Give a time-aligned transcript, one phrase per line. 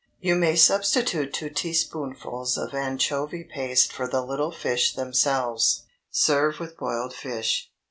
[0.19, 5.83] You may substitute two teaspoonfuls of anchovy paste for the little fish themselves.
[6.09, 7.69] Serve with boiled fish.